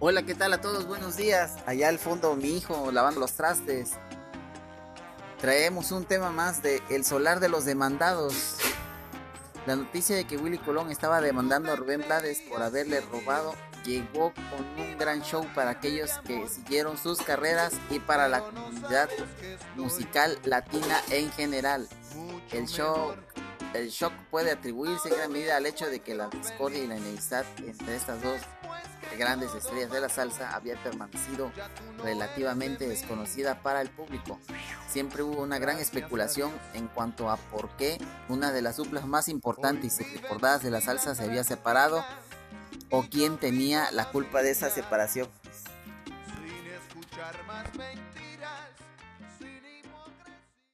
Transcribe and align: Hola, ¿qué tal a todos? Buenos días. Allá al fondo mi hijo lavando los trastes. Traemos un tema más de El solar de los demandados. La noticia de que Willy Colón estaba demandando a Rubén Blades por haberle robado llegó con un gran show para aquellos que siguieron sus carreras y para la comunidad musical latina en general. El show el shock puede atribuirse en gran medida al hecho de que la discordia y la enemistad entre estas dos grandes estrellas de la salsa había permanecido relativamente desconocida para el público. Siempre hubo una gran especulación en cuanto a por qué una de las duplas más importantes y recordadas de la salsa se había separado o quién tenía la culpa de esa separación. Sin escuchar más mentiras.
Hola, 0.00 0.22
¿qué 0.22 0.36
tal 0.36 0.52
a 0.52 0.60
todos? 0.60 0.86
Buenos 0.86 1.16
días. 1.16 1.56
Allá 1.66 1.88
al 1.88 1.98
fondo 1.98 2.36
mi 2.36 2.56
hijo 2.56 2.92
lavando 2.92 3.18
los 3.18 3.32
trastes. 3.32 3.94
Traemos 5.40 5.90
un 5.90 6.04
tema 6.04 6.30
más 6.30 6.62
de 6.62 6.80
El 6.88 7.04
solar 7.04 7.40
de 7.40 7.48
los 7.48 7.64
demandados. 7.64 8.58
La 9.66 9.74
noticia 9.74 10.14
de 10.14 10.24
que 10.24 10.36
Willy 10.36 10.58
Colón 10.58 10.92
estaba 10.92 11.20
demandando 11.20 11.72
a 11.72 11.74
Rubén 11.74 12.04
Blades 12.06 12.40
por 12.48 12.62
haberle 12.62 13.00
robado 13.00 13.56
llegó 13.84 14.32
con 14.34 14.64
un 14.86 14.98
gran 14.98 15.22
show 15.22 15.44
para 15.52 15.70
aquellos 15.70 16.12
que 16.24 16.46
siguieron 16.46 16.96
sus 16.96 17.20
carreras 17.20 17.72
y 17.90 17.98
para 17.98 18.28
la 18.28 18.42
comunidad 18.42 19.08
musical 19.74 20.38
latina 20.44 21.02
en 21.10 21.32
general. 21.32 21.88
El 22.52 22.68
show 22.68 23.16
el 23.74 23.90
shock 23.90 24.12
puede 24.30 24.52
atribuirse 24.52 25.08
en 25.08 25.16
gran 25.16 25.32
medida 25.32 25.56
al 25.56 25.66
hecho 25.66 25.90
de 25.90 26.00
que 26.00 26.14
la 26.14 26.28
discordia 26.28 26.82
y 26.82 26.86
la 26.86 26.96
enemistad 26.96 27.44
entre 27.58 27.96
estas 27.96 28.22
dos 28.22 28.40
grandes 29.16 29.54
estrellas 29.54 29.90
de 29.90 30.00
la 30.00 30.08
salsa 30.08 30.54
había 30.54 30.82
permanecido 30.82 31.50
relativamente 32.02 32.88
desconocida 32.88 33.62
para 33.62 33.80
el 33.80 33.90
público. 33.90 34.38
Siempre 34.88 35.22
hubo 35.22 35.42
una 35.42 35.58
gran 35.58 35.78
especulación 35.78 36.52
en 36.74 36.88
cuanto 36.88 37.30
a 37.30 37.36
por 37.36 37.68
qué 37.76 37.98
una 38.28 38.52
de 38.52 38.62
las 38.62 38.76
duplas 38.76 39.06
más 39.06 39.28
importantes 39.28 40.00
y 40.00 40.04
recordadas 40.16 40.62
de 40.62 40.70
la 40.70 40.80
salsa 40.80 41.14
se 41.14 41.24
había 41.24 41.44
separado 41.44 42.04
o 42.90 43.04
quién 43.10 43.38
tenía 43.38 43.90
la 43.92 44.10
culpa 44.10 44.42
de 44.42 44.50
esa 44.50 44.70
separación. 44.70 45.28
Sin 46.24 46.66
escuchar 46.66 47.44
más 47.46 47.66
mentiras. 47.74 48.87